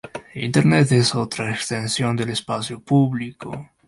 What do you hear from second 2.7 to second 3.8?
público